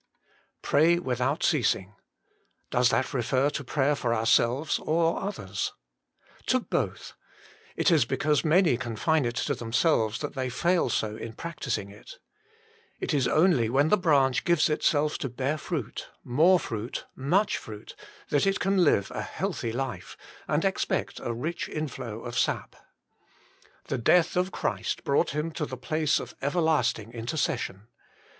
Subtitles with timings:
[0.63, 1.93] Pray without Ceasing.
[2.71, 5.73] Does that refer to prayer for ourselves or others?
[6.47, 7.13] To both.
[7.75, 12.17] It is because many confine it to themselves that they fail so in practising it.
[12.99, 17.95] It is only when the branch gives itself to bear fruit, more fruit, much fruit,
[18.29, 22.75] that it can live a healthy life, and expect a rich inflow of sap.
[23.87, 27.85] The death of Christ brought Him to the place of everlasting intercession.